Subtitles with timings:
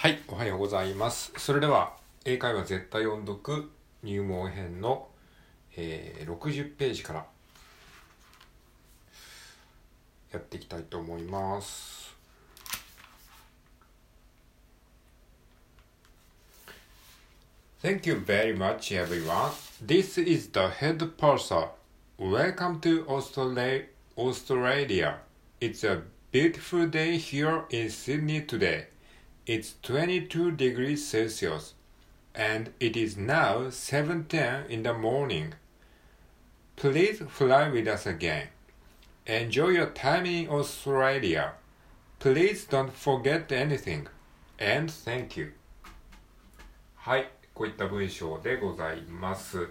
[0.00, 1.32] はい、おはようございます。
[1.38, 3.68] それでは、英会話絶対音読
[4.04, 5.08] 入門編の、
[5.76, 7.26] えー60ページから
[10.30, 12.14] やっていきたいと思います。
[17.82, 19.50] Thank you very much, everyone.
[19.84, 21.70] This is the head parser.
[22.20, 23.86] Welcome to Australia.
[24.16, 25.16] Australia.
[25.60, 28.86] It's a beautiful day here in Sydney today.
[29.48, 31.72] It's 22 degrees Celsius,
[32.34, 35.54] and it is now 7:10 in the morning.
[36.76, 38.48] Please fly with us again.
[39.24, 41.54] Enjoy your time in Australia.
[42.18, 44.06] Please don't forget anything.
[44.58, 45.54] And thank you.
[46.96, 49.66] はい、こういった文章でございます。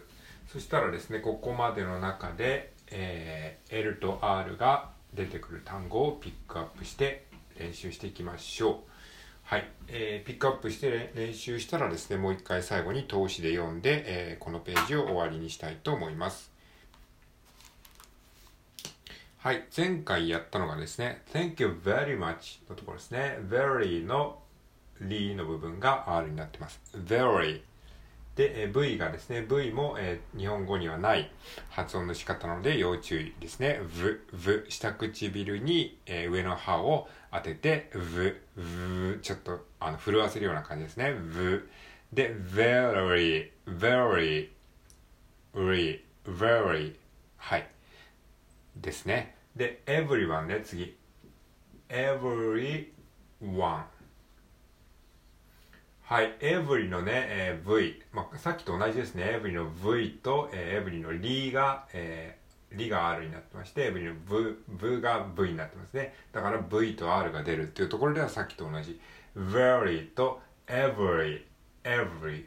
[0.52, 7.28] そしたらですね、ここまでの中で、えー L と R が出てくる単語をピックアップして
[7.60, 8.97] 練習していきましょう。
[9.50, 16.52] はい、えーピックアップして練習したらですね、もう一回最後に通しで読んで、えーこのページを終わりにしたいと思います。
[19.38, 23.38] はい、前回やったのがですね、Thank you very much のところですね。
[23.48, 24.38] very の
[25.00, 26.82] li の部分が R になってます。
[26.94, 27.62] very
[28.38, 31.32] で、えー V がですね、V も、えー日本語にはない
[31.70, 33.82] 発音の仕方なので要注意ですね。
[33.84, 41.14] v、v、下唇に、えー上の歯を当てて、v、v、ちょっとあの震わせるような感じですね。
[41.14, 41.68] v。
[42.14, 44.50] で、very、very、
[45.54, 46.96] very、very。
[47.38, 47.68] はい。
[48.76, 49.36] ですね。
[49.56, 50.96] で、everyone ね、次。
[51.90, 53.84] everyone。
[56.10, 59.26] はい、every のね、えー V、まあ、さっきと同じですね。
[59.44, 65.50] every の V と、えー every の li が、えー、li が R になってまして、every の V, v が V
[65.50, 66.14] になってますね。
[66.32, 69.02] だから V と R が出るっていうところではさっきと同じ。
[69.36, 71.42] very と every,
[71.84, 72.46] every。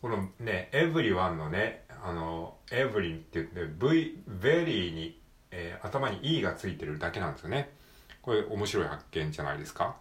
[0.00, 5.20] このね、everyone のね、あの、every って言って V、very に、
[5.50, 7.68] えー頭に E がついてるだけなんですよね。
[8.22, 9.96] これ面白い発見じゃないですか？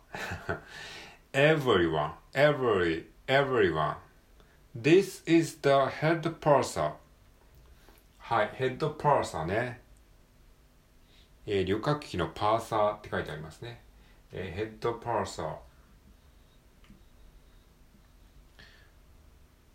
[1.34, 3.96] Everyone, every, everyone.
[4.76, 6.94] This is the head parser.
[8.18, 9.82] はい、ヘッドパーサーね。
[11.46, 13.82] えー旅客機のパーサーって書いてありますね。
[14.32, 15.56] えーヘッドパーサー。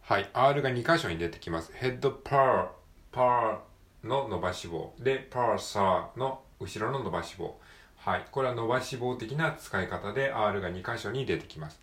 [0.00, 1.72] はい、R が2箇所に出てきます。
[1.74, 2.68] ヘッドパー、
[3.12, 4.94] パーの伸ばし棒。
[4.98, 7.58] で、パーサーの後ろの伸ばし棒。
[7.96, 11.80] はい、これは伸ばし棒的な使い方で R が2箇所に出てきます。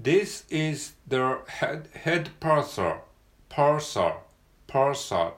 [0.00, 1.16] This is the
[1.46, 2.98] head, head parser,
[3.48, 4.16] parser,
[4.66, 5.32] parser,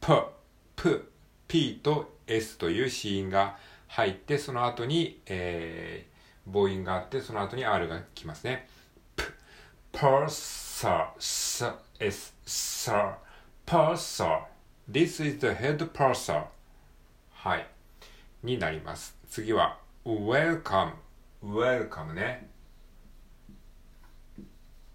[0.00, 0.12] p,
[0.76, 1.00] p,
[1.48, 3.56] p と s という子音が
[3.88, 8.68] 入って、その後に、えー、母音があって、その後に R が来ますね。
[9.16, 9.24] p,
[9.92, 11.64] parser, s,
[11.98, 12.90] s, s,
[13.66, 14.42] parser.
[14.90, 16.44] This is the head parser.
[17.32, 17.71] はい。
[18.42, 19.16] になります。
[19.28, 20.92] 次は、welcome,
[21.44, 22.50] welcome ね。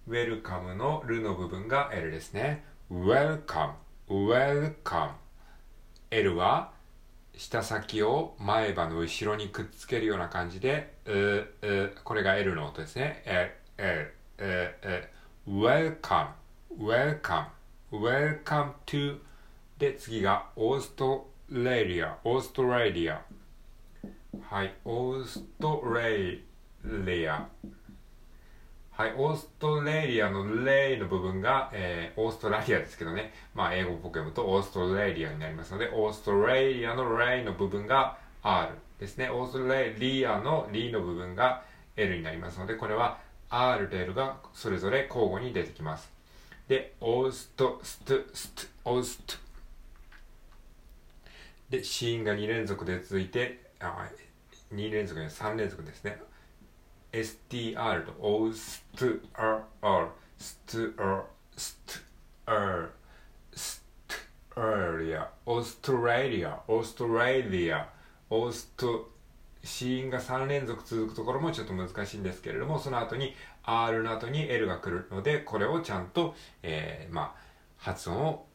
[0.08, 2.66] welcome のるの部分が L ですね。
[2.92, 3.72] welcome,
[4.10, 5.12] welcome.
[6.12, 6.74] L は、
[7.38, 13.24] 舌先を前歯の後ろにくっつけるような感じで、う、う、これが L の音ですね。
[13.26, 15.08] L, L, L, L.
[15.48, 16.28] welcome,
[16.78, 17.46] welcome,
[17.92, 19.20] welcome to
[19.78, 23.22] で、次がオーストラリア、オーストラリア。
[24.50, 27.48] はい、オーストラリア。
[28.92, 33.32] はい、オーストラリアのレイの部分が、えーオーストラリアですけどね。
[33.56, 39.30] まあ、英語っぽく読むとオーストラリアになりますので、オーストラリアのレイの部分が R ですね。
[39.30, 41.64] オーストラリアのリの部分が
[41.96, 43.20] L になりますので、これは
[43.50, 46.12] R と L がそれぞれ交互に出てきます。
[46.68, 48.50] で、オースト、スト、ス
[48.84, 49.47] ト、オースト。
[51.70, 54.08] で、子音が2連続で続いて、あ
[54.74, 56.22] 2連続で3連続ですね。
[57.12, 59.20] STR と OSTR、
[60.40, 61.24] STR、
[61.58, 62.90] STR、
[64.56, 67.90] STR、オーストラリア、オーストラリア、
[68.30, 69.10] オースト、
[69.64, 77.48] 子音が3連続続くところもちょっと難しいんですけれども、その後に R の後に L が来るので、これをちゃんと、えー、まあ、
[77.78, 78.47] 発音を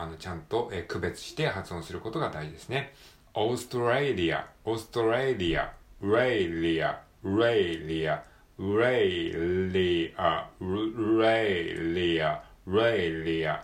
[0.00, 2.94] あのちゃんと、えー区別して発音することが大事ですね。
[3.34, 8.24] オーストラリア、オーストラリア、レイリア、レイリア、
[8.58, 13.62] レイリア、レイリア、レイリア、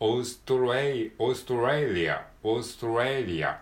[0.00, 3.60] オーストラリオーストラリア、オーストラリア。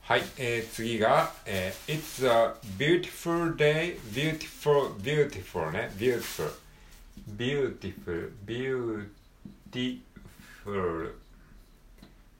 [0.00, 6.50] はい、えー、次が、えー、It's a beautiful day, beautiful, beautiful ね、beautiful,
[7.36, 9.25] beautiful, beautiful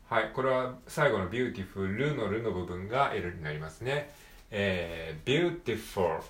[0.08, 4.10] はい、これは最後の beautiful のルの部分が L になりますね。
[4.50, 6.20] えー、beautiful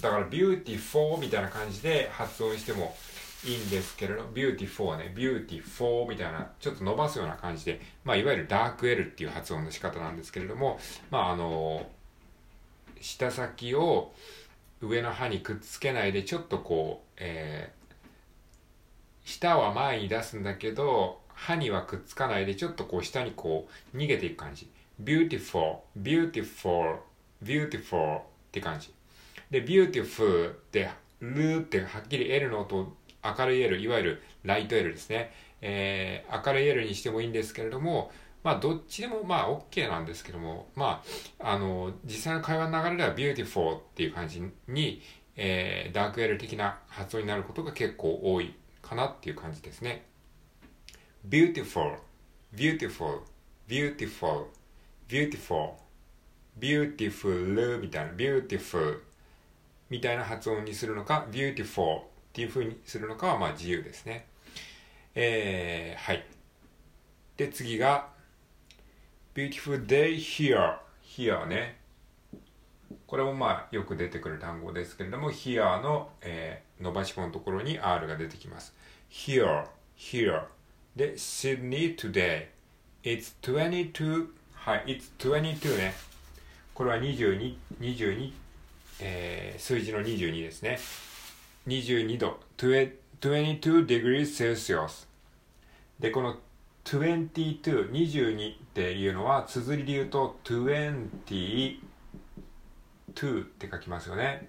[0.00, 2.94] だから beautiful みたいな感じで発音しても
[3.44, 10.78] いいんですけれど、beautiful ね、beautiful みたいな、ちょっと伸ばすような感じで、まあ、いわゆるダーク L っていう発音の仕方なんですけれども、
[11.10, 11.88] まあ、あの、
[13.00, 14.12] 舌先を
[14.80, 17.77] 上の歯にくっつけないで、ちょっとこう、えー、
[19.28, 24.70] 舌は前に出すんだけど、歯にはくっつかないで、ちょっとこう下にこう逃げていく感じ。
[25.04, 26.96] beautiful, beautiful,
[27.44, 28.90] beautiful って感じ。
[29.50, 30.88] で、beautiful で、
[31.20, 35.30] ルーってはっきり L の音明るい L、いわゆるライト L ですね。
[35.60, 38.10] えー、明るい L にしてもいいんですけれども、
[38.42, 41.02] まあ、どっちでもまあ OK なんですけども、ま
[41.38, 45.02] あ、あの、実際の会話の流れでは beautiful っていう感じに、
[45.36, 48.54] えー、ダーク L 的な発音になることが結構多い
[48.88, 50.04] かなっていう感じですね。
[51.28, 51.96] beautiful,
[52.54, 53.20] beautiful,
[53.68, 54.46] beautiful,
[55.08, 55.74] beautiful,
[56.58, 59.00] beautiful みたいな、beautiful
[59.90, 64.26] みたいな発音にするのか、beautiful っていう風にするのかはまあ自由ですね。
[65.14, 66.24] えー、はい。
[67.36, 68.08] で、次が、
[69.34, 70.78] beautiful day here.
[71.02, 71.78] here ね。
[73.06, 78.74] これもまあよく出てくる単語ですけれども、here の、えー、伸ばし子のところに R が出てきます。
[79.10, 79.66] here,
[79.96, 80.44] here.
[80.96, 82.46] で、Sydney today.
[83.02, 84.28] It's 22.
[84.54, 85.94] はい、It's 22ね。
[86.74, 88.32] これは22、22、
[89.00, 90.78] えー、数字の22ですね。
[91.66, 95.06] 22度、22 degrees Celsius。
[95.98, 96.36] で、この
[96.84, 101.78] 22、22っていうのは、綴りで言うと22
[103.42, 104.48] って書きますよね。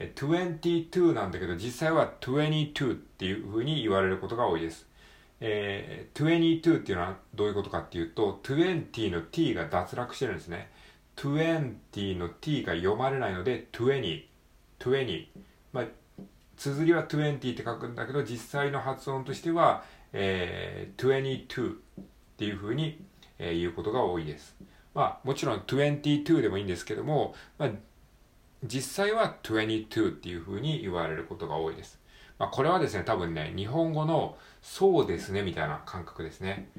[0.00, 4.86] 22なんだけど、実際は22っていうふうに言われることが多いです。
[5.40, 10.70] えー、22っていうのはどういうことかっていうと、20の t が脱落してるんですね。
[11.16, 14.24] 20の t が読まれないので、20、
[14.78, 15.26] 20。
[15.72, 15.84] まあ、
[16.56, 21.76] 綴りは20って書くんだけど、実際の発音としては、えー、22っ
[22.38, 23.04] ていうふうに、
[23.38, 24.56] えー、言うことが多いです。
[24.94, 27.70] まあ、もちろん22でもいいんですけども、まあ、
[28.64, 31.98] 実際は22っていうふうに言われることが多いです。
[32.38, 36.70] まあ、これはですね、多分ね、日本語のそうですねみたいな感覚ですね。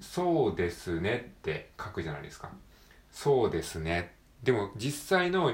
[0.00, 2.50] そうですねって書くじゃないですか。
[3.10, 4.14] そうですね。
[4.42, 5.52] でも実際の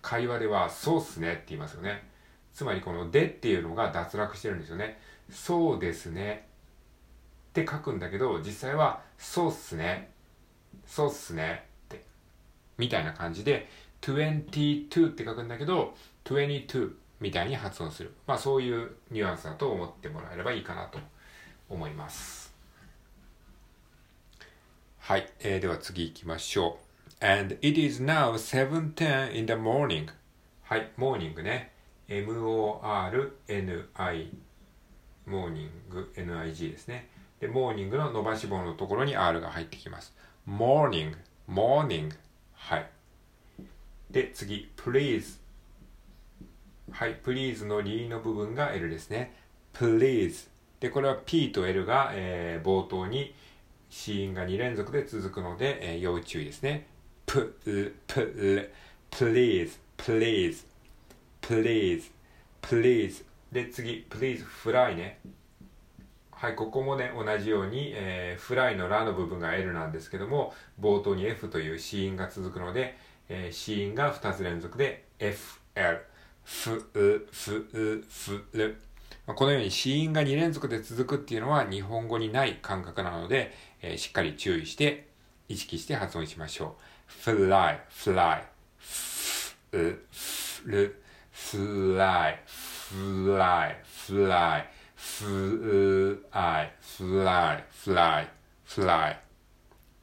[0.00, 2.08] 会話ではそうっすねって言いますよね。
[2.54, 5.00] つまりこのでっていうのが脱落してるんですよね。
[5.30, 6.48] そうですね。
[7.50, 10.12] って書くんだけど、実際はそうっすね。
[10.86, 11.66] そうっすね。
[12.82, 13.68] みたいな感じで、
[14.00, 15.94] 22って書くんだけど、
[16.24, 18.12] 22みたいに発音する。
[18.26, 20.98] まあそういうニュアンスだと思ってもらえればいいかなと
[21.68, 22.52] 思います。
[24.98, 25.32] はい。
[25.38, 26.80] えー、では次行きましょ
[27.20, 27.24] う。
[27.24, 30.08] And it is now 7.10 in the morning.
[30.64, 30.90] はい。
[30.96, 31.70] モーニングね。
[32.08, 32.32] M-O-R-N-I
[35.26, 37.08] モーニング N-I-G ですね。
[37.38, 40.16] で、モーニングの伸ばし棒のところに R が入ってきます。
[40.48, 41.14] morning,
[41.48, 42.12] morning
[42.68, 42.86] はい。
[44.10, 45.38] で、次、please
[46.90, 49.34] はい、please のリーの部分が L ですね。
[49.74, 50.48] please
[50.80, 53.34] で、これは P と L が、えー、冒頭に
[53.88, 56.86] 子音が2連続で続くので、えー、要注意ですね。
[57.26, 58.70] p, l, p, l,
[59.10, 60.72] please, please
[61.42, 62.10] please,
[62.62, 65.18] please で次 please fly ね
[66.42, 76.00] はいここもね同じように、えー、フライのラの部分が L なんですけども冒頭に F という子音が続くので、えー、子音が2つ連続で FL
[76.42, 78.76] ふう、ふう、ふる。
[79.24, 85.06] このように子音が2連続で続くっていうのは日本語にない感覚なので、えー、しっかり注意して
[85.48, 86.74] 意識して発音しましょ
[87.24, 87.32] う。
[87.34, 88.44] フライ、フライ、
[88.80, 93.76] フ、フ、ル、フライ、フライ、
[94.08, 98.28] フライフライ、フライ、フライ、
[98.64, 99.20] フライ、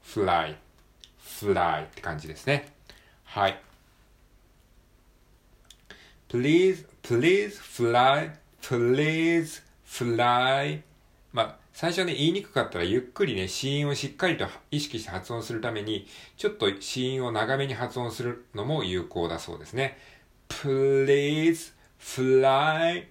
[0.03, 0.57] フライ、
[1.39, 2.73] フライって感じですね。
[3.23, 3.61] はい。
[6.27, 8.29] please, please fly,
[8.61, 10.81] please fly.
[11.31, 19.97] まあ、最初ね、言いにくかったらゆっくりね、子音をしっかりと意識して発音するために、ちょっと子音を長めに発音するのも有効だそうですね。
[20.49, 23.05] please fly,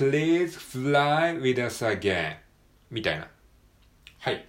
[0.00, 2.36] please fly with us again
[2.90, 3.28] みたいな。
[4.20, 4.46] はい。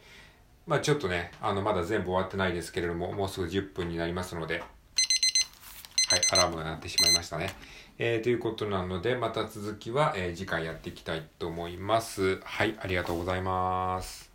[0.65, 7.53] まあちょっとね、あの、まだ全部終わってないですけれども、もうすぐ10分になりますので、はい、アラームが鳴ってしまいましたね。
[8.00, 12.39] えー、ということなので、また続きは、えー、次回やっていきたいと思います。
[12.46, 14.30] はい、ありがとうございます。